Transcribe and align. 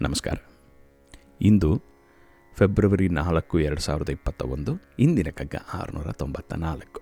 ನಮಸ್ಕಾರ. 0.00 0.34
ಇಂದು 1.40 1.82
ಫೆಬ್ರವರಿ 2.54 3.08
ನಾಲ್ಕು, 3.08 3.60
ಎರಡು 3.60 3.80
ಸಾವಿರದ 3.80 4.08
ಇಪ್ಪತ್ತ 4.08 4.42
ಒಂದು 4.42 4.72
ಇಂದಿನ 4.98 5.26
ಕಗ್ಗ 5.30 5.54
ಆರುನೂರ 5.74 6.12
ತೊಂಬತ್ತ 6.12 6.52
ನಾಲ್ಕು 6.52 7.00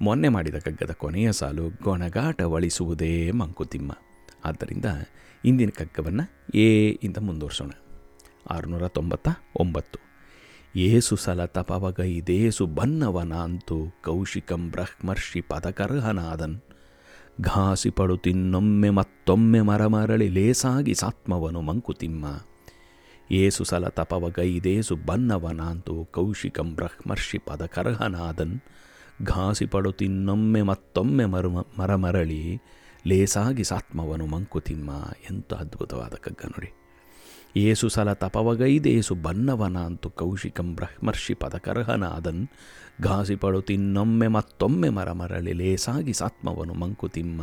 ಮೊನ್ನೆ 0.00 0.28
ಮಾಡಿದ 0.28 0.54
ಕಗ್ಗದ 0.54 0.90
ಕೊನೆಯ 0.90 1.32
ಸಾಲು 1.32 1.70
ಗೊಣಗಾಟವಳಿಸುವುದೇ 1.82 3.30
ಮಂಕುತಿಮ್ಮ. 3.30 3.92
ಆದ್ದರಿಂದ 4.44 4.84
ಇಂದಿನ 5.44 5.68
ಕಗ್ಗವನ್ನು 5.78 6.48
ಎ 6.54 6.88
ಇಂದ 6.88 7.16
ಮುಂದುವರ್ಸೋಣ. 7.16 7.70
ಆರುನೂರ 8.50 8.88
ತೊಂಬತ್ತ 8.88 9.28
ಒಂಬತ್ತು. 9.56 9.98
ಏಸು 10.78 11.16
ಸಲ 11.16 11.44
ತಪವಗೈದೇಸು 11.44 12.66
ಬನ್ನವನಾಂತು 12.66 13.86
ಕೌಶಿಕಂ 14.02 14.70
ಬ್ರಹ್ಮರ್ಷಿ 14.70 15.40
ಪದಕರ್ಹನಾದನ್. 15.40 16.60
ಘಾಸಿ 17.40 17.90
ಪಡುತ್ತಿನ್ನೊಮ್ಮೆ 17.90 18.90
ಮತ್ತೊಮ್ಮೆ 18.90 19.60
ಮರಮರಳಿ 19.60 20.28
ಲೇಸಾಗಿ 20.28 20.94
ಸಾತ್ಮವನು 20.94 21.60
ಮಂಕುತಿಮ್ಮ. 21.60 22.24
ಏಸು 23.30 23.64
ಸಲ 23.64 23.88
ತಪವಗೈದೇಸು 23.88 24.96
ಬನ್ನವನಾಂತು 24.96 26.04
ಕೌಶಿಕಂ 26.04 26.74
ಬ್ರಹ್ಮರ್ಷಿ 26.74 27.38
ಪದಕರ್ಹನಾದನ್. 27.38 28.60
ಘಾಸಿ 29.22 29.66
ಪಡುತ್ತಿನ್ನೊಮ್ಮೆ 29.66 30.62
ಮತ್ತೊಮ್ಮೆ 30.62 31.24
ಮರಮ 31.24 31.60
ಮರಮರಳಿ 31.78 32.58
ಲೇಸಾಗಿ 33.06 33.64
ಸಾತ್ಮವನು 33.64 34.26
ಮಂಕುತಿಮ್ಮ. 34.26 34.90
ಎಂತ 35.30 35.54
ಅದ್ಭುತವಾದ 35.54 36.14
ಕಗ್ಗ 36.14 36.46
ನೋಡಿ. 36.46 36.81
ಏಸು 37.56 37.88
ಸಲ 37.88 38.12
ತಪವಗೈದೇಸು 38.12 39.14
ಬನ್ನವನಾಂತು 39.14 40.10
ಕೌಶಿಕಂ 40.10 40.74
ಬ್ರಹ್ಮರ್ಷಿ 40.74 41.34
ಪದಕರ್ಹನಾದನ್. 41.34 42.48
ಘಾಸಿ 43.02 43.36
ತಿನ್ನೊಮ್ಮೆ 43.66 44.26
ಮತ್ತೊಮ್ಮೆ 44.26 44.88
ಮರಮರಳಿ, 44.88 45.52
ಲೇಸಾಗಿ 45.52 46.12
ಸಾತ್ಮವನು 46.12 46.74
ಮಂಕುತಿಮ್ಮ, 46.74 47.42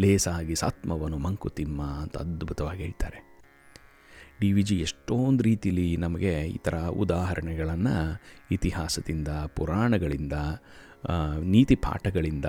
ಲೇಸಾಗಿ 0.00 0.54
ಸಾತ್ಮವನು 0.54 1.18
ಮಂಕುತಿಮ್ಮ 1.18 1.82
ಅಂತ 1.82 2.16
ಅದ್ಭುತವಾಗಿ 2.16 2.82
ಹೇಳ್ತಾರೆ. 2.82 3.20
ಡಿ 4.40 4.52
ವಿ 4.52 4.62
ಜಿ 4.62 4.76
ಎಷ್ಟೊಂದು 4.80 5.42
ರೀತಿಲಿ 5.42 5.96
ನಮಗೆ 5.96 6.32
ಈ 6.48 6.56
ಥರ 6.56 6.74
ಉದಾಹರಣೆಗಳನ್ನು 6.74 7.96
ಇತಿಹಾಸದಿಂದ, 8.50 9.28
ಪುರಾಣಗಳಿಂದ 9.28 10.32
ನೀತಿ 11.40 11.74
ಪಾಠಗಳಿಂದ, 11.74 12.44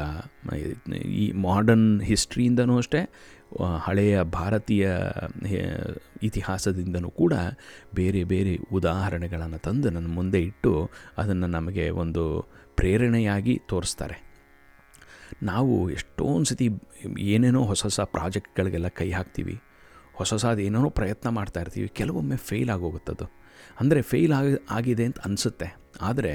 ಈ 1.05 1.31
ಮಾಡರ್ನ್ 1.31 2.01
ಹಿಸ್ಟ್ರಿಯಿಂದನೂ 2.01 2.77
ಅಷ್ಟೇ 2.77 3.09
ಹಳೆಯ 3.61 4.21
ಭಾರತೀಯ 4.21 4.89
ಇತಿಹಾಸದಿಂದನೂ 6.23 7.09
ಕೂಡ 7.09 7.33
ಬೇರೆ 7.95 8.23
ಬೇರೆ 8.23 8.59
ಉದಾಹರಣೆಗಳನ್ನು 8.71 9.57
ತಂದು 9.57 9.89
ನನ್ನ 9.89 10.07
ಮುಂದೆ 10.13 10.41
ಇಟ್ಟು 10.41 10.89
ಅದನ್ನು 11.17 11.47
ನಮಗೆ 11.47 11.89
ಒಂದು 11.89 12.49
ಪ್ರೇರಣೆಯಾಗಿ 12.75 13.61
ತೋರಿಸ್ತಾರೆ. 13.65 14.17
ನಾವು 15.43 15.89
ಎಷ್ಟೊಂದು 15.89 16.45
ಸತಿ 16.45 16.69
ಏನೇನೋ 17.19 17.63
ಹೊಸ 17.63 17.83
ಹೊಸ 17.83 17.99
ಪ್ರಾಜೆಕ್ಟ್ಗಳಿಗೆಲ್ಲ 17.99 18.87
ಕೈ 18.87 19.11
ಹಾಕ್ತೀವಿ, 19.11 19.61
ಹೊಸ 20.13 20.33
ಹೊಸದು 20.33 20.59
ಏನೇನೋ 20.59 20.89
ಪ್ರಯತ್ನ 20.89 21.29
ಮಾಡ್ತಾ 21.29 21.61
ಇರ್ತೀವಿ, 21.61 21.87
ಕೆಲವೊಮ್ಮೆ 21.87 22.35
ಫೇಲ್ 22.35 22.69
ಆಗೋಗುತ್ತದು. 22.69 23.25
ಅಂದರೆ 23.79 24.01
ಫೇಲ್ 24.01 24.33
ಆಗಿ, 24.33 24.67
ಆಗಿದೆ 24.69 25.05
ಅಂತ 25.05 25.19
ಅನಿಸುತ್ತೆ. 25.19 25.77
ಆದರೆ 26.01 26.33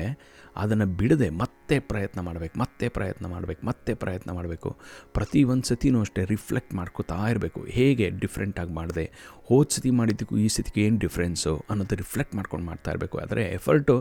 ಅದನ್ನು 0.62 0.87
ಬಿಡದೆ 1.01 1.28
ಮತ್ತೆ 1.42 1.77
ಪ್ರಯತ್ನ 1.91 2.20
ಮಾಡಬೇಕು, 2.28 2.55
ಮತ್ತೆ 2.62 2.87
ಪ್ರಯತ್ನ 2.97 3.27
ಮಾಡಬೇಕು, 3.33 3.62
ಮತ್ತೆ 3.70 3.92
ಪ್ರಯತ್ನ 4.03 4.31
ಮಾಡಬೇಕು. 4.39 4.70
ಪ್ರತಿ 5.17 5.41
ಒಂದು 5.53 5.67
ಸತಿನೂ 5.70 5.98
ಅಷ್ಟೇ 6.06 6.23
ರಿಫ್ಲೆಕ್ಟ್ 6.34 6.73
ಮಾಡ್ಕೋತಾ 6.78 7.19
ಇರಬೇಕು. 7.33 7.61
ಹೇಗೆ 7.77 8.06
ಡಿಫ್ರೆಂಟಾಗಿ 8.23 8.73
ಮಾಡಿದೆ, 8.79 9.05
ಹೋದ 9.48 9.67
ಸತಿ 9.77 9.92
ಮಾಡಿದ್ದಕ್ಕೂ 9.98 10.36
ಈ 10.45 10.48
ಸತಿಗೆ 10.56 10.83
ಏನು 10.86 10.98
ಡಿಫ್ರೆನ್ಸು 11.05 11.55
ಅನ್ನೋದು 11.70 11.98
ರಿಫ್ಲೆಕ್ಟ್ 12.03 12.34
ಮಾಡ್ಕೊಂಡು 12.39 12.67
ಮಾಡ್ತಾ 12.70 12.92
ಇರಬೇಕು. 12.95 13.19
ಆದರೆ 13.25 13.45
ಎಫರ್ಟು 13.59 13.97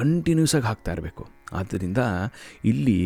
ಕಂಟಿನ್ಯೂಸ್ 0.00 0.54
ಆಗಿ 0.58 0.68
ಹಾಕ್ತಾ 0.70 0.92
ಇರಬೇಕು. 0.96 1.24
ಆದ್ದರಿಂದ 1.58 2.00
ಇಲ್ಲಿ 2.70 2.98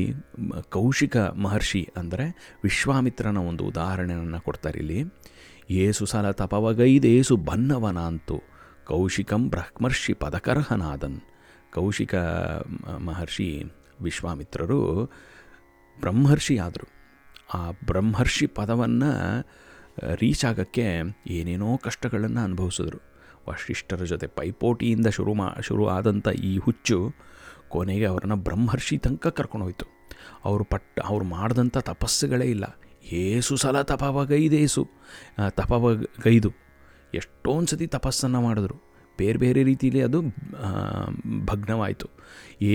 ಕೌಶಿಕ 0.77 1.17
ಮಹರ್ಷಿ 1.45 1.83
ಅಂದರೆ 2.01 2.25
ವಿಶ್ವಾಮಿತ್ರನ 2.67 3.39
ಒಂದು 3.51 3.65
ಉದಾಹರಣೆಯನ್ನು 3.73 4.41
ಕೊಡ್ತಾರೆ 4.47 4.81
ಇಲ್ಲಿ. 4.85 5.01
ಏಸು 5.85 6.05
ಸಾಲ 6.13 6.31
ತಪವಗೈದೇಸು 6.41 7.35
ಬನ್ನವನಾಂತು, 7.49 8.37
ಕೌಶಿಕಂ 8.89 9.43
ಬ್ರಹ್ಮರ್ಷಿ 9.53 10.13
ಪದಕರ್ಹನಾದನ್. 10.23 11.19
ಕೌಶಿಕ 11.75 12.15
ಮಹರ್ಷಿ 12.99 13.65
ವಿಶ್ವಾಮಿತ್ರರು 14.03 15.11
ಬ್ರಹ್ಮರ್ಷಿ 16.01 16.59
ಆದರು. 16.59 16.89
ಆ 17.55 17.71
ಬ್ರಹ್ಮರ್ಷಿ 17.71 18.47
ಪದವನ್ನು 18.47 19.13
ರೀಚ್ 20.15 20.45
ಆಗೋಕ್ಕೆ 20.45 21.01
ಏನೇನೋ 21.27 21.77
ಕಷ್ಟಗಳನ್ನು 21.77 22.41
ಅನುಭವಿಸಿದ್ರು. 22.41 22.99
ವಶಿಷ್ಠರ 23.49 24.05
ಜೊತೆ 24.05 24.27
ಪೈಪೋಟಿಯಿಂದ 24.27 25.07
ಶುರು 25.07 25.35
ಮಾ, 25.35 25.49
ಶುರು 25.61 25.89
ಆದಂಥ 25.89 26.29
ಈ 26.29 26.59
ಹುಚ್ಚು 26.59 27.15
ಕೊನೆಗೆ 27.69 28.07
ಅವರನ್ನು 28.07 28.37
ಬ್ರಹ್ಮರ್ಷಿ 28.37 28.99
ತನಕ 28.99 29.27
ಕರ್ಕೊಂಡೋಯ್ತು. 29.27 29.87
ಅವರು 30.45 30.65
ಪಟ್ಟ, 30.65 31.01
ಅವ್ರು 31.01 31.25
ಮಾಡಿದಂಥ 31.25 31.79
ತಪಸ್ಸುಗಳೇ 31.79 32.47
ಇಲ್ಲ. 32.47 32.65
ಏಸು 33.13 33.57
ಸಲ 33.57 33.83
ತಪವಗೈದೇಸು 33.83 34.89
ತಪವಗೈದು. 35.51 36.51
ಎಷ್ಟೊಂದು 37.15 37.67
ಸತಿ 37.67 37.87
ತಪಸ್ಸನ್ನು 37.87 38.41
ಮಾಡಿದ್ರು. 38.41 38.92
ಬೇರೆ 39.19 39.39
ಬೇರೆ 39.39 39.61
ರೀತಿಯಲ್ಲಿ 39.63 40.03
ಅದು 40.03 40.21
ಭಗ್ನವಾಯಿತು. 41.47 42.09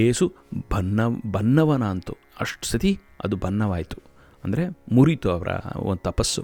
ಏಸು 0.02 0.26
ಬನ್ನ 0.72 1.00
ಬನ್ನವನ 1.32 1.84
ಅಂತು 1.84 2.14
ಅಷ್ಟು 2.40 2.68
ಸತಿ 2.68 2.92
ಅದು 3.24 3.36
ಬನ್ನವಾಯಿತು. 3.38 4.00
ಅಂದರೆ 4.44 4.64
ಮುರಿತು 4.92 5.28
ಅವರ 5.32 5.52
ಒಂದು 5.90 6.02
ತಪಸ್ಸು. 6.02 6.42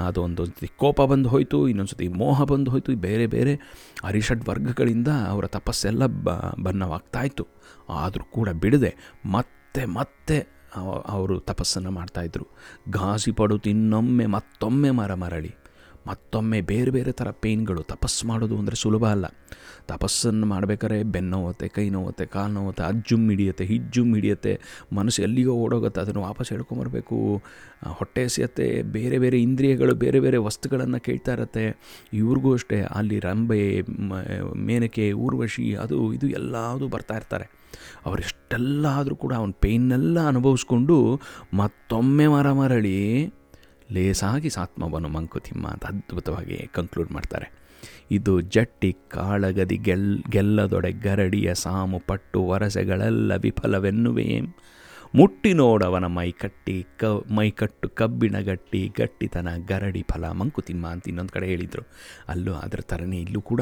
ಅದು 0.00 0.18
ಒಂದು 0.22 0.42
ಸತಿ 0.46 0.68
ಕೋಪ 0.76 1.00
ಬಂದು 1.02 1.28
ಹೋಯಿತು, 1.28 1.58
ಇನ್ನೊಂದು 1.68 1.90
ಸತಿ 1.90 2.08
ಮೋಹ 2.08 2.44
ಬಂದು 2.44 2.70
ಹೋಯಿತು, 2.70 2.96
ಬೇರೆ 2.96 3.26
ಬೇರೆ 3.26 3.52
ಅರಿಷಡ್ 4.04 4.42
ವರ್ಗಗಳಿಂದ 4.48 5.10
ಅವರ 5.28 5.46
ತಪಸ್ಸೆಲ್ಲ 5.46 6.06
ಬ 6.06 6.30
ಬನ್ನವಾಗ್ತಾಯಿತ್ತು 6.62 7.46
ಆದರೂ 8.02 8.24
ಕೂಡ 8.24 8.48
ಬಿಡದೆ 8.62 8.92
ಮತ್ತೆ 9.26 9.84
ಮತ್ತೆ 9.84 10.38
ಅವರು 11.08 11.34
ತಪಸ್ಸನ್ನು 11.40 11.90
ಮಾಡ್ತಾಯಿದ್ರು. 11.90 12.46
ಘಾಸಿ 12.90 13.32
ಪಡು 13.32 13.58
ತಿನ್ನೊಮ್ಮೆ 13.58 14.26
ಮತ್ತೊಮ್ಮೆ 14.26 14.90
ಮರ 14.90 15.14
ಮರಳಿ. 15.14 15.52
ಮತ್ತೊಮ್ಮೆ 16.06 16.60
ಬೇರೆ 16.60 16.90
ಬೇರೆ 16.90 17.12
ಥರ 17.12 17.30
ಪೇಯ್ನ್ಗಳು 17.30 17.82
ತಪಸ್ಸು 17.82 18.28
ಮಾಡೋದು 18.28 18.58
ಅಂದರೆ 18.58 18.76
ಸುಲಭ 18.76 19.04
ಅಲ್ಲ. 19.06 19.26
ತಪಸ್ಸನ್ನು 19.86 20.46
ಮಾಡಬೇಕಾದ್ರೆ 20.46 21.02
ಬೆನ್ನು 21.02 21.30
ನೋವುತ್ತೆ, 21.30 21.68
ಕೈ 21.68 21.90
ನೋವುತ್ತೆ, 21.90 22.26
ಕಾಲು 22.26 22.52
ನೋವುತ್ತೆ, 22.52 22.82
ಅಜ್ಜುಮ್ 22.82 23.30
ಹಿಡಿಯುತ್ತೆ, 23.30 23.64
ಹಿಜ್ಜುಮ್ 23.64 24.14
ಹಿಡಿಯುತ್ತೆ, 24.14 24.60
ಮನಸ್ಸು 24.92 25.22
ಎಲ್ಲಿಗೋ 25.22 25.54
ಓಡೋಗುತ್ತೆ, 25.54 26.00
ಅದನ್ನು 26.00 26.22
ವಾಪಸ್ 26.22 26.52
ಹೇಳ್ಕೊಂಬರ್ಬೇಕು 26.52 27.42
ಹೊಟ್ಟೆ 27.86 28.22
ಎಸೆಯುತ್ತೆ 28.22 28.82
ಬೇರೆ 28.82 29.18
ಬೇರೆ 29.18 29.40
ಇಂದ್ರಿಯಗಳು, 29.42 29.94
ಬೇರೆ 29.94 30.20
ಬೇರೆ 30.20 30.36
ವಸ್ತುಗಳನ್ನು 30.36 31.00
ಕೇಳ್ತಾ 31.00 31.32
ಇರತ್ತೆ. 31.32 31.66
ಇವ್ರಿಗೂ 32.12 32.52
ಅಷ್ಟೇ, 32.52 32.80
ಅಲ್ಲಿ 32.82 33.20
ರಂಬೆ 33.20 33.82
ಮೇನಕೆ, 34.54 35.12
ಊರ್ವಶಿ, 35.12 35.74
ಅದು 35.74 35.98
ಇದು 36.12 36.28
ಎಲ್ಲದೂ 36.28 36.88
ಬರ್ತಾ 36.88 37.16
ಇರ್ತಾರೆ. 37.16 37.48
ಅವರೆಷ್ಟೆಲ್ಲ 38.06 38.86
ಆದರೂ 38.86 39.16
ಕೂಡ 39.16 39.32
ಅವನ 39.32 39.50
ಪೇಯ್ನೆಲ್ಲ 39.60 40.18
ಅನುಭವಿಸ್ಕೊಂಡು 40.26 40.96
ಮತ್ತೊಮ್ಮೆ 41.54 42.26
ಮರ 42.26 42.52
ಮರಳಿ 42.52 42.98
ಲೇಸಾಗಿ 43.92 44.50
ಸಾತ್ಮವನು 44.50 45.08
ಮಂಕುತಿಮ್ಮ 45.08 45.66
ಅಂತ 45.68 45.84
ಅದ್ಭುತವಾಗಿ 45.84 46.70
ಕಂಕ್ಲೂಡ್ 46.72 47.10
ಮಾಡ್ತಾರೆ. 47.12 47.66
ಇದು 48.10 48.40
ಜಟ್ಟಿ 48.40 48.96
ಕಾಳಗದಿ 49.08 49.76
ಗೆಲ್, 49.76 50.22
ಗೆಲ್ಲದೊಡೆ 50.30 50.90
ಗರಡಿಯ 50.90 51.54
ಸಾಮು 51.54 51.98
ಪಟ್ಟು 51.98 52.46
ವರಸೆಗಳೆಲ್ಲ 52.46 53.32
ವಿಫಲವೆನ್ನುವೇ. 53.36 54.40
ಮುಟ್ಟಿ 55.14 55.52
ನೋಡವನ 55.52 56.06
ಮೈಕಟ್ಟಿ 56.06 56.86
ಕ, 56.96 57.04
ಮೈಕಟ್ಟು 57.30 57.88
ಕಬ್ಬಿಣ 57.88 58.38
ಗಟ್ಟಿ 58.38 58.92
ಗಟ್ಟಿತನ 58.98 59.48
ಗರಡಿ 59.66 60.02
ಫಲ 60.02 60.30
ಮಂಕುತಿಮ್ಮ 60.30 60.86
ಅಂತ 60.86 61.08
ಇನ್ನೊಂದು 61.08 61.32
ಕಡೆ 61.32 61.46
ಹೇಳಿದರು. 61.46 61.88
ಅಲ್ಲೂ 62.28 62.54
ಅದರ 62.54 62.80
ಥರನೇ 62.80 63.16
ಇಲ್ಲೂ 63.16 63.40
ಕೂಡ 63.40 63.60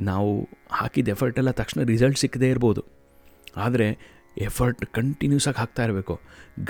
ನಾವು 0.00 0.48
ಹಾಕಿದ 0.70 1.08
ಎಫರ್ಟೆಲ್ಲ 1.08 1.50
ತಕ್ಷಣ 1.50 1.82
ರಿಸಲ್ಟ್ 1.82 2.18
ಸಿಕ್ಕದೇ 2.18 2.50
ಇರ್ಬೋದು. 2.50 2.84
ಆದರೆ 3.56 4.17
ಎಫರ್ಟ್ 4.46 4.84
ಕಂಟಿನ್ಯೂಸ್ 4.98 5.46
ಆಗಿ 5.50 5.58
ಹಾಕ್ತಾ 5.62 5.82
ಇರಬೇಕು. 5.86 6.14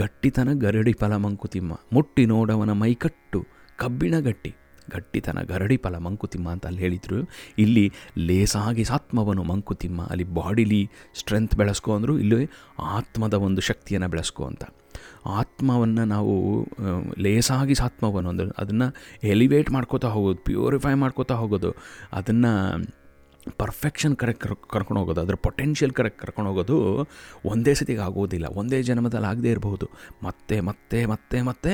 ಗಟ್ಟಿತನ 0.00 0.48
ಗರಡಿ 0.64 0.94
ಫಲ 1.02 1.16
ಮಂಕುತಿಮ್ಮ 1.24 1.72
ಮುಟ್ಟಿ 1.96 2.24
ನೋಡವನ 2.32 2.72
ಮೈಕಟ್ಟು 2.84 3.40
ಕಬ್ಬಿಣ 3.82 4.14
ಗಟ್ಟಿ. 4.28 4.52
ಗಟ್ಟಿತನ 4.94 5.38
ಗರಡಿ 5.50 5.76
ಫಲ 5.84 5.96
ಮಂಕುತಿಮ್ಮ 6.04 6.48
ಅಂತ 6.54 6.64
ಅಲ್ಲಿ 6.68 6.80
ಹೇಳಿದರು. 6.84 7.18
ಇಲ್ಲಿ 7.64 7.84
ಲೇಸಾಗಿ 8.28 8.84
ಸಾತ್ಮವನು 8.90 9.42
ಮಂಕುತಿಮ್ಮ. 9.50 10.00
ಅಲ್ಲಿ 10.12 10.26
ಬಾಡಿಲಿ 10.38 10.82
ಸ್ಟ್ರೆಂತ್ 11.20 11.54
ಬೆಳೆಸ್ಕೊ 11.60 11.90
ಅಂದರು, 11.96 12.14
ಇಲ್ಲಿ 12.24 12.48
ಆತ್ಮದ 12.96 13.34
ಒಂದು 13.46 13.62
ಶಕ್ತಿಯನ್ನು 13.68 14.08
ಬೆಳೆಸ್ಕೊ 14.14 14.44
ಅಂತ. 14.50 14.64
ಆತ್ಮವನ್ನು 15.40 16.04
ನಾವು 16.12 16.34
ಲೇಸಾಗಿ 17.24 17.74
ಸಾತ್ಮವನ್ನು 17.80 18.30
ಅಂದರೆ 18.32 18.54
ಅದನ್ನು 18.62 18.86
ಎಲಿವೇಟ್ 19.32 19.70
ಮಾಡ್ಕೋತಾ 19.76 20.08
ಹೋಗೋದು, 20.14 20.40
ಪ್ಯೂರಿಫೈ 20.48 20.94
ಮಾಡ್ಕೋತಾ 21.02 21.34
ಹೋಗೋದು, 21.34 21.70
ಅದನ್ನು 22.20 22.52
ಪರ್ಫೆಕ್ಷನ್ 23.62 24.16
ಕರೆಕ್ಟ್ 24.16 24.42
ಕರ್, 24.42 24.56
ಕರ್ಕೊಂಡು 24.70 25.00
ಹೋಗೋದು, 25.00 25.20
ಅದರ 25.20 25.34
ಪೊಟೆನ್ಷಿಯಲ್ 25.34 25.92
ಕರೆಕ್ಟ್ 25.92 26.20
ಕರ್ಕೊಂಡು 26.20 26.50
ಹೋಗೋದು 26.50 26.76
ಒಂದೇ 27.44 27.74
ಸತಿಗೆ 27.74 28.00
ಆಗೋದಿಲ್ಲ 28.00 28.46
ಒಂದೇ 28.46 28.82
ಜನ್ಮದಲ್ಲಿ 28.82 29.26
ಆಗದೇ 29.26 29.50
ಇರಬಹುದು. 29.50 29.88
ಮತ್ತೆ 30.22 30.60
ಮತ್ತೆ 30.60 31.06
ಮತ್ತೆ 31.06 31.40
ಮತ್ತೆ 31.42 31.72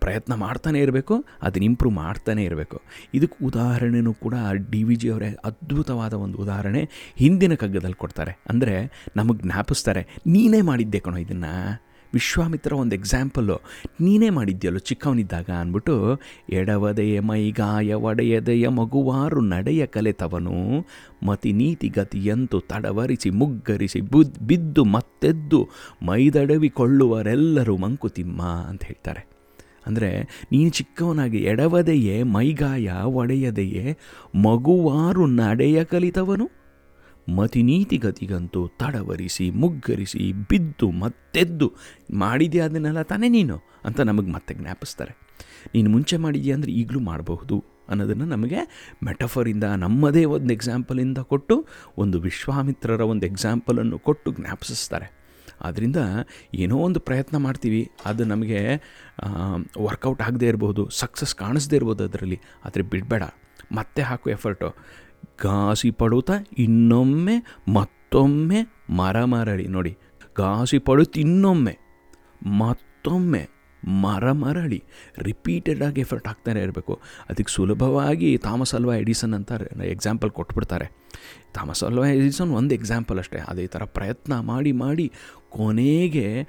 ಪ್ರಯತ್ನ 0.00 0.34
ಮಾಡ್ತಾನೆ 0.34 0.78
ಇರಬೇಕು, 0.80 1.14
ಅದನ್ನ 1.42 1.64
ಇಂಪ್ರೂವ್ 1.64 1.94
ಮಾಡ್ತಾನೆ 1.94 2.44
ಇರಬೇಕು. 2.44 2.78
ಇದಕ್ಕೆ 3.14 3.44
ಉದಾಹರಣೆಯೂ 3.44 4.12
ಕೂಡ 4.14 4.34
ಡಿ 4.70 4.82
ವಿ 4.82 4.94
ಜಿ 4.94 5.08
ಅವರೇ 5.10 5.28
ಅದ್ಭುತವಾದ 5.44 6.12
ಒಂದು 6.12 6.38
ಉದಾಹರಣೆ 6.38 6.82
ಹಿಂದಿನ 7.16 7.54
ಕಗ್ಗದಲ್ಲಿ 7.54 7.94
ಕೊಡ್ತಾರೆ. 7.94 8.38
ಅಂದರೆ 8.50 8.74
ನಮಗೆ 9.16 9.38
ಜ್ಞಾಪಿಸ್ತಾರೆ, 9.38 10.02
ನೀನೇ 10.26 10.60
ಮಾಡಿದ್ದೆ 10.60 10.98
ಕಣೋ 10.98 11.16
ಇದನ್ನು. 11.16 11.54
ವಿಶ್ವಾಮಿತ್ರ 12.14 12.74
ಒಂದು 12.74 12.94
ಎಕ್ಸಾಂಪಲ್ಲು 12.94 13.56
ನೀನೇ 14.00 14.30
ಮಾಡಿದ್ಯಲ್ಲೋ 14.30 14.78
ಚಿಕ್ಕವನಿದ್ದಾಗ 14.78 15.50
ಅಂದ್ಬಿಟ್ಟು 15.50 16.20
ಎಡವದೆಯ 16.50 17.20
ಮೈಗಾಯ 17.20 17.94
ಒಡೆಯದೆಯ 17.94 18.68
ಮಗುವಾರು 18.68 19.40
ನಡೆಯ 19.40 19.86
ಕಲೆತವನು. 19.86 20.86
ಮತಿ 21.26 21.52
ನೀತಿ 21.52 21.88
ಗತಿಯಂತು 21.88 22.60
ತಡವರಿಸಿ 22.60 23.30
ಮುಗ್ಗರಿಸಿ 23.30 24.00
ಬುದ್, 24.00 24.38
ಬಿದ್ದು 24.46 24.84
ಮತ್ತೆದ್ದು 24.84 25.68
ಮೈದಡವಿಕೊಳ್ಳುವರೆಲ್ಲರೂ 26.02 27.76
ಮಂಕುತಿಮ್ಮ 27.76 28.42
ಅಂತ 28.42 28.84
ಹೇಳ್ತಾರೆ. 28.84 29.26
ಅಂದರೆ 29.86 30.10
ನೀನು 30.52 30.70
ಚಿಕ್ಕವನಾಗಿ 30.70 31.38
ಎಡವದೆಯೇ 31.38 32.22
ಮೈಗಾಯ 32.22 32.90
ಒಡೆಯದೆಯೇ 33.04 33.98
ಮಗುವಾರು 34.36 35.26
ನಡೆಯ 35.26 35.84
ಕಲಿತವನು? 35.84 36.59
ಮತಿನೀತಿಗತಿಗಂತೂ 37.38 38.68
ತಡವರಿಸಿ, 38.68 39.50
ಮುಗ್ಗರಿಸಿ, 39.50 40.32
ಬಿದ್ದು 40.32 40.90
ಮತ್ತೆದ್ದು 40.90 41.68
ಮಾಡಿದ್ಯಾ 42.14 42.64
ಅದನ್ನೆಲ್ಲ 42.64 43.02
ತಾನೇ 43.02 43.28
ನೀನು 43.28 43.56
ಅಂತ 43.84 44.00
ನಮಗೆ 44.00 44.30
ಮತ್ತೆ 44.30 44.54
ಜ್ಞಾಪಿಸ್ತಾರೆ. 44.54 45.12
ನೀನು 45.74 45.90
ಮುಂಚೆ 45.90 46.16
ಮಾಡಿದ್ಯಾ 46.16 46.54
ಅಂದರೆ 46.56 46.72
ಈಗಲೂ 46.72 47.00
ಮಾಡಬಹುದು 47.00 47.56
ಅನ್ನೋದನ್ನು 47.88 48.24
ನಮಗೆ 48.24 48.60
ಮೆಟಫರಿಂದ, 49.04 49.64
ನಮ್ಮದೇ 49.64 50.24
ಒಂದು 50.24 50.52
ಎಕ್ಸಾಂಪಲಿಂದ 50.52 51.18
ಕೊಟ್ಟು, 51.18 51.66
ಒಂದು 51.98 52.20
ವಿಶ್ವಾಮಿತ್ರರ 52.20 53.00
ಒಂದು 53.00 53.26
ಎಕ್ಸಾಂಪಲನ್ನು 53.26 53.98
ಕೊಟ್ಟು 53.98 54.30
ಜ್ಞಾಪಿಸ್ತಾರೆ. 54.32 55.08
ಆದ್ದರಿಂದ 55.62 56.00
ಏನೋ 56.54 56.76
ಒಂದು 56.78 57.00
ಪ್ರಯತ್ನ 57.00 57.36
ಮಾಡ್ತೀವಿ, 57.36 57.90
ಅದು 58.06 58.24
ನಮಗೆ 58.24 58.60
ವರ್ಕೌಟ್ 59.86 60.22
ಆಗದೇ 60.22 60.46
ಇರ್ಬೋದು, 60.46 60.84
ಸಕ್ಸಸ್ 60.90 61.34
ಕಾಣಿಸ್ದೇ 61.34 61.76
ಇರ್ಬೋದು 61.76 62.04
ಅದರಲ್ಲಿ, 62.04 62.40
ಆದರೆ 62.64 62.82
ಬಿಡಬೇಡ. 62.82 63.22
ಮತ್ತೆ 63.72 64.02
ಹಾಕು 64.02 64.30
ಎಫರ್ಟು. 64.30 64.68
ಘಾಸಿ 65.42 65.90
ಪಡುತ್ತಾ 65.90 66.34
ಇನ್ನೊಮ್ಮೆ 66.58 67.36
ಮತ್ತೊಮ್ಮೆ 67.68 68.60
ಮರ 68.90 69.24
ಮರಳಿ 69.24 69.66
ನೋಡಿ 69.68 69.96
ಘಾಸಿ 70.36 70.78
ಪಡುತ್ತ 70.78 71.18
ಇನ್ನೊಮ್ಮೆ 71.18 71.78
ಮತ್ತೊಮ್ಮೆ 72.58 73.60
ಮರ 73.82 74.32
ಮರಳಿ 74.32 74.82
ರಿಪೀಟೆಡಾಗಿ 75.18 76.00
ಎಫರ್ಟ್ 76.00 76.26
ಹಾಕ್ತಾನೆ 76.28 76.60
ಇರಬೇಕು. 76.60 77.00
ಅದಕ್ಕೆ 77.30 77.52
ಸುಲಭವಾಗಿ 77.52 78.36
ಥಾಮಸ್ 78.36 78.74
ಅಲ್ವಾ 78.74 78.94
ಎಡಿಸನ್ 78.94 79.34
ಅಂತ 79.34 79.52
ಎಕ್ಸಾಂಪಲ್ 79.84 80.30
ಕೊಟ್ಬಿಡ್ತಾರೆ. 80.30 80.86
ಥಾಮಸ್ 81.54 81.84
ಅಲ್ವಾ 81.84 82.06
ಎಡಿಸನ್ 82.06 82.50
ಒಂದು 82.50 82.74
ಎಕ್ಸಾಂಪಲ್ 82.74 83.18
ಅಷ್ಟೇ. 83.18 83.38
ಅದೇ 83.38 83.66
ಥರ 83.66 83.84
ಪ್ರಯತ್ನ 83.84 84.40
ಮಾಡಿ 84.40 84.72
ಮಾಡಿ 84.72 85.12
ಕೊನೆಗೆ 85.50 86.48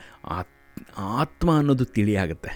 ಆತ್ಮ 0.98 1.58
ಅನ್ನೋದು 1.58 1.86
ತಿಳಿಯಾಗುತ್ತೆ. 1.86 2.52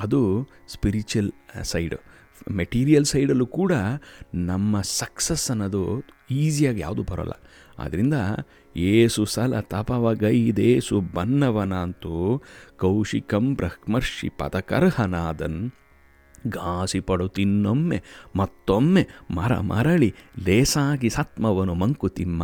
ಅದು 0.00 0.48
ಸ್ಪಿರಿಚುವಲ್ 0.68 1.32
ಸೈಡು 1.62 2.07
ಮೆಟೀರಿಯಲ್ 2.50 3.04
ಸೈಡಲ್ಲೂ 3.04 3.46
ಕೂಡ 3.46 3.72
ನಮ್ಮ 4.34 4.80
ಸಕ್ಸಸ್ 4.80 5.50
ಅನ್ನೋದು 5.50 6.02
ಈಸಿಯಾಗಿ 6.30 6.80
ಯಾವುದು 6.80 7.02
ಬರೋಲ್ಲ. 7.02 7.32
ಆದ್ದರಿಂದ 7.78 8.14
ಏಸು 8.76 9.24
ಸಲ 9.24 9.60
ತಪವಗೈದೇಸು 9.60 11.00
ಬನ್ನವನಂತೂ 11.00 12.42
ಕೌಶಿಕಂ 12.76 13.54
ಬ್ರಹ್ಮರ್ಷಿ 13.54 14.28
ಪದಕರ್ಹನಾದನ್. 14.28 15.72
ಘಾಸಿ 16.48 17.00
ತಿನ್ನೊಮ್ಮೆ, 17.28 18.02
ಮತ್ತೊಮ್ಮೆ 18.36 19.06
ಮರ 19.30 19.58
ಮರಳಿ, 19.58 20.14
ಲೇಸಾಗಿ 20.46 21.10
ಸತ್ಮವನು 21.10 21.74
ಮಂಕುತಿಮ್ಮ, 21.74 22.42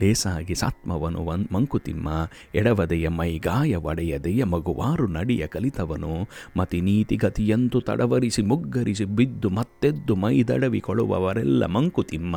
ಲೇಸಾಗಿ 0.00 0.54
ಸತ್ಮವನು 0.54 1.26
ವನ್ 1.26 1.46
ಮಂಕುತಿಮ್ಮ, 1.52 2.08
ಎಡವದೆಯ 2.54 3.08
ಮೈಗಾಯ 3.08 3.74
ಒಡೆಯದೆಯ 3.74 4.44
ಮಗುವಾರು 4.44 5.06
ನಡಿಯ 5.06 5.46
ಕಲಿತವನು, 5.46 6.28
ಮತಿ 6.56 6.80
ನೀತಿ 6.80 7.16
ಗತಿಯಂತು 7.16 7.80
ತಡವರಿಸಿ 7.80 8.42
ಮುಗ್ಗರಿಸಿ 8.42 9.04
ಬಿದ್ದು 9.04 9.50
ಮತ್ತೆದ್ದು 9.50 10.16
ಮೈದಡವಿ 10.16 10.80
ಕೊಳುವವರೆಲ್ಲ 10.80 11.66
ಮಂಕುತಿಮ್ಮ. 11.66 12.36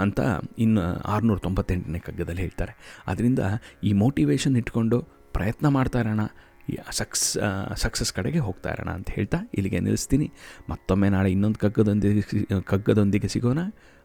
ಅಂತ 0.00 0.20
ಇನ್ನು 0.58 1.02
ಆರುನೂರ 1.02 1.38
ತೊಂಬತ್ತೆಂಟನೇ 1.38 1.98
ಕಗ್ಗದಲ್ಲಿ 1.98 2.40
ಹೇಳ್ತಾರೆ. 2.40 3.02
ಅದರಿಂದ 3.06 3.38
ಈ 3.84 3.92
ಮೋಟಿವೇಶನ್ 3.92 4.56
ಇಟ್ಕೊಂಡು 4.56 5.00
ಪ್ರಯತ್ನ 5.32 5.68
ಮಾಡ್ತಾ 5.68 6.00
ಇರೋಣ 6.00 6.20
ಸಕ್ಸ್ 6.90 7.38
ಸಕ್ಸಸ್ 7.76 8.12
ಕಡೆಗೆ 8.12 8.38
ಹೋಗ್ತಾ 8.38 8.70
ಇರೋಣ 8.70 8.90
ಅಂತ 8.90 9.10
ಹೇಳ್ತಾ 9.10 9.38
ಇಲ್ಲಿಗೆ 9.54 9.80
ನಿಲ್ಲಿಸ್ತೀನಿ. 9.80 10.32
ಮತ್ತೊಮ್ಮೆ 10.70 11.08
ನಾಳೆ 11.08 11.30
ಇನ್ನೊಂದು 11.30 11.58
ಕಗ್ಗದೊಂದಿಗೆ 11.58 12.60
ಕಗ್ಗದೊಂದಿಗೆ 12.60 13.28
ಸಿಗೋಣ. 13.28 13.58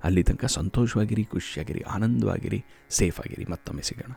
ಅಲ್ಲಿ 0.04 0.24
ತನಕ 0.24 0.46
ಸಂತೋಷವಾಗಿರಿ, 0.46 1.24
ಖುಷಿಯಾಗಿರಿ, 1.24 1.82
ಆನಂದವಾಗಿರಿ, 1.82 2.66
ಸೇಫಾಗಿರಿ. 2.90 3.46
ಮತ್ತೊಮ್ಮೆ 3.52 3.82
ಸಿಗೋಣ. 3.82 4.12